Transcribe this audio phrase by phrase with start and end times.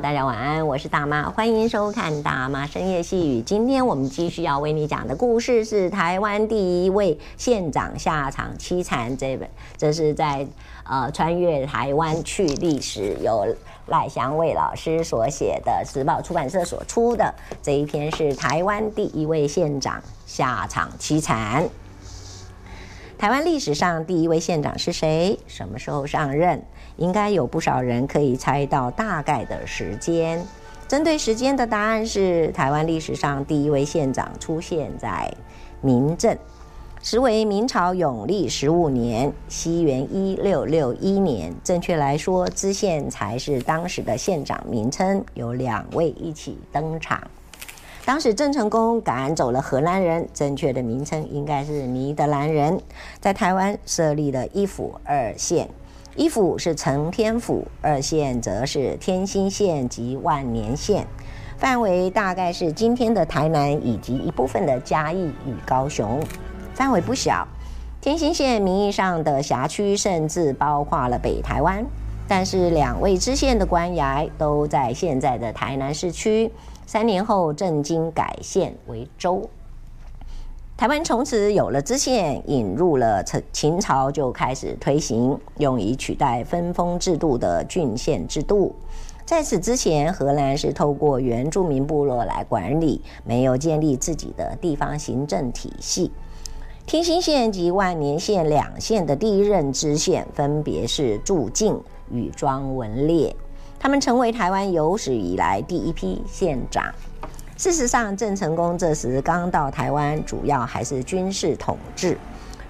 [0.00, 3.42] 大家晚安，我是大妈，欢迎收看大妈深夜细语。
[3.42, 10.46] 今天我们继续要为你讲的故事是台湾第一位县长下场凄惨这本，这是在
[10.84, 13.46] 呃穿越台湾去历史，由
[13.88, 21.68] 赖香蔚老师所写的，时报出版社所出的这一篇是台湾第一位县长下场凄惨。
[23.22, 25.38] 台湾历史上第一位县长是谁？
[25.46, 26.60] 什么时候上任？
[26.96, 30.44] 应该有不少人可以猜到大概的时间。
[30.88, 35.32] 针对时间的答案是：台湾历史上第一位县长出现在
[35.80, 36.36] 明镇，
[37.00, 41.54] 时为明朝永历十五年，西元一六六一年。
[41.62, 47.22] 正确来说，知县才是当时的县长名称，有两位一起登场。
[48.04, 52.80] 当时郑成功赶走了荷兰人，正确的名称应该是尼德兰人，
[53.20, 55.68] 在台湾设立了一府二县。
[56.16, 61.06] 一府是承天府，二县则是天兴县及万年县，
[61.56, 66.20] 范围大概是今天的台南以及一部分的嘉义与高雄，
[66.74, 67.46] 范围不小。
[68.00, 71.86] 天兴县名义上的辖区甚至包括了北台湾，
[72.26, 76.50] 但是两位知县的官衙都在现在的台南市区。
[76.92, 79.48] 三年后，正经改县为州。
[80.76, 88.74] 台湾从此有了知县，引入了秦朝就开始推行，用以取代分封制度的郡县制度。
[89.24, 96.12] 在此之前，荷兰是透过原住民部落来管理，没有建立自己的地方行政体系。
[96.84, 103.34] 天兴县及万年县两县的第一任知县分别是祝敬与庄文烈，
[103.82, 106.94] 他们成为台湾有史以来第一批县长。
[107.56, 112.16] 事实上，郑成功这时刚到台湾，主要还是军事统治。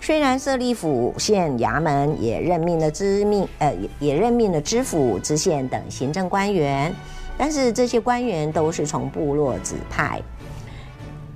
[0.01, 6.91] 虽然设立府县衙门，也任命了知命，呃，也任命了知府、知县等行政官员，
[7.37, 10.19] 但是这些官员都是从部落指派，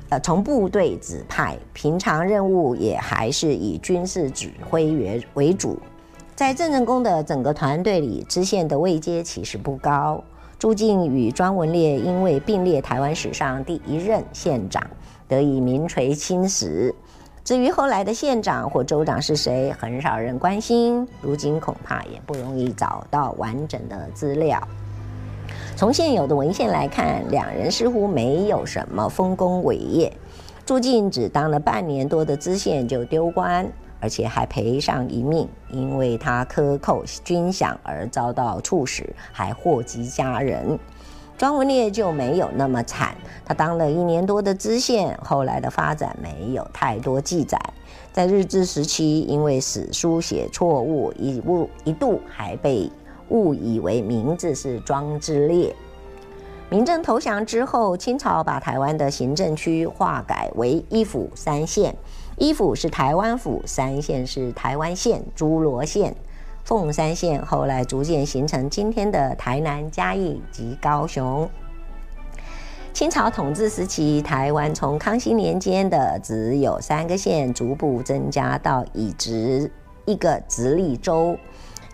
[0.08, 5.78] 呃，从部队指派，平常任务也还是以军事指挥员为主。
[6.36, 10.22] 在郑成功的整个团队里，知县的位阶其实不高。
[10.58, 14.86] 朱敬与庄文烈因为并列台湾史上第一任县长，
[15.26, 16.94] 得以名垂青史。
[17.42, 21.08] 至于后来的县长或州长是谁，很少人关心。
[21.22, 24.60] 如今恐怕也不容易找到完整的资料。
[25.74, 30.12] 从现有的文献来看，两人似乎没有什么丰功伟业。
[30.66, 33.66] 朱敬只当了半年多的知县就丢官。
[34.00, 40.78] 而且还赔上一命，因为他克扣军饷而遭到处死，还祸及家人。
[41.38, 43.14] 庄文烈就没有那么惨，
[43.44, 47.58] 他当了一年多的知县，后来的发展没有太多记载。
[48.12, 52.90] 在日治时期，因为史书写错误，一误一度还被
[53.28, 55.76] 误以为名字是庄之烈。
[56.70, 61.94] 明郑投降之后，清朝把台湾的行政区划改为一府三县。
[62.38, 66.14] 一府是台湾府，三县是台湾县、诸罗县、
[66.64, 71.48] 凤山县，后来逐渐形成今天的台南、嘉义及高雄。
[72.92, 79.70] 清朝统治时期，台湾从康熙年间的只有三个县，逐步增加到已直
[80.04, 81.38] 一个直隶州，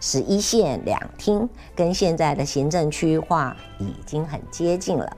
[0.00, 5.16] 十一县两厅，跟现在的行政区划已经很接近了。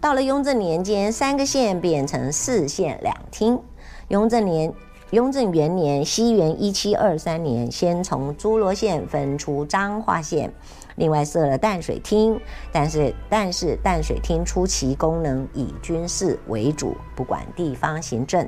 [0.00, 3.60] 到了雍正年间，三个县变成四县两厅。
[4.08, 4.72] 雍正年，
[5.10, 10.52] 雍正元年，西元一七二三年，先从诸罗县分出彰化县，
[10.96, 12.38] 另外设了淡水厅。
[12.70, 18.46] 但是，但是淡水厅初期功能以军事为主，不管地方行政。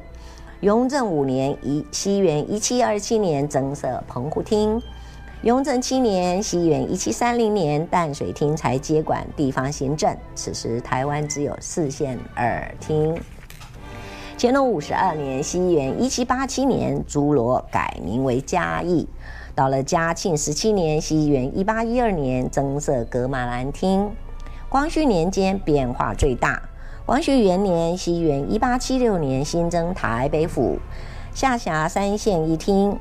[0.61, 4.81] 雍正五年，一西元一七二七年，增设澎湖厅。
[5.43, 10.15] 雍正七年，西元一七三零年，淡水厅才接管地方行政。
[10.34, 13.19] 此时，台湾只有四县二厅。
[14.38, 19.08] 乾隆五十二年，西元一七八七年，诸罗改名为嘉义。
[19.54, 24.10] 到了嘉庆十七年，西元一八一二年，增设噶玛兰厅。
[24.69, 26.60] 光绪年间变化最大。
[27.06, 30.77] 光绪元年，西元一八七六年，新增台北府，
[31.32, 32.98] 下辖三县一厅。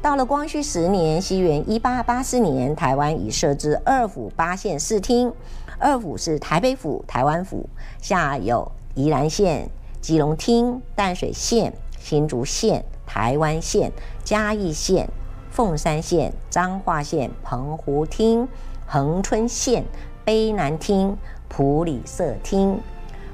[0.00, 5.32] 到了光绪十年，西元一八八四年，台湾已设置二府八县四厅。
[5.80, 7.68] 二府是台北府、台湾府，
[8.00, 9.68] 下有宜兰县。
[10.08, 11.70] 基隆厅、淡水县、
[12.00, 13.92] 新竹县、台湾县、
[14.24, 15.06] 嘉义县、
[15.50, 18.48] 凤山县、彰化县、澎湖厅、
[18.86, 19.84] 恒春县、
[20.24, 21.14] 卑南厅、
[21.46, 22.80] 埔里社厅。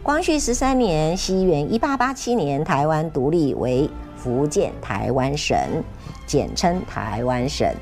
[0.02, 5.56] 光绪十三年（西元一八八七年），台湾独立为福建台湾省，
[6.26, 7.72] 简称台湾省，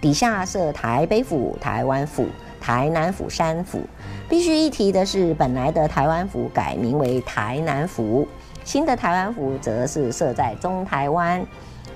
[0.00, 2.26] 底下设台北府、台湾府、
[2.60, 3.80] 台南府三府。
[4.28, 8.26] 必须一提的是，本来的台湾府改名为台南府，
[8.64, 11.46] 新的台湾府则是设在中台湾，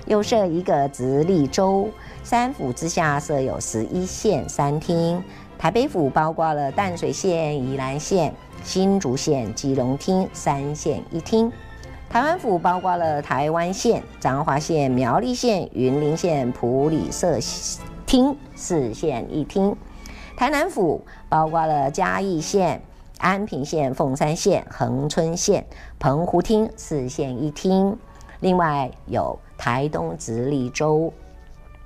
[0.05, 1.89] 又设一个直隶州。
[2.23, 5.21] 三府之下设有十一县三厅。
[5.57, 11.51] 台北府包括了淡水县、宜兰县、新竹县、基隆厅三县一厅。
[12.09, 17.37] 台湾府包括了台湾县、彰化县、苗栗县、云林县、埔里社
[18.05, 19.73] 厅四县一厅；
[20.41, 20.99] 台南府
[21.29, 22.81] 包括了嘉义县、
[23.19, 25.63] 安平县、凤山县、恒春县、
[25.99, 27.95] 澎湖厅四县一厅。
[28.39, 31.13] 另外有台东直隶州。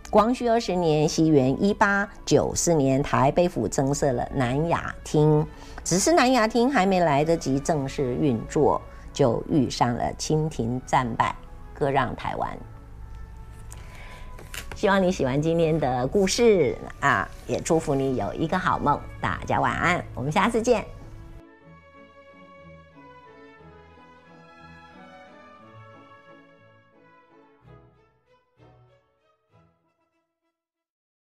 [0.09, 5.45] 光绪二十年（西元一八九四年），台北府增设了南雅厅，
[5.83, 8.81] 只是南雅厅还没来得及正式运作。
[9.11, 11.35] 就遇上了清廷战败，
[11.73, 12.57] 割让台湾。
[14.75, 18.99] 希望你喜欢今天的故事啊，也祝福你有一个好梦。
[19.21, 20.85] 大家晚安，我们下次见。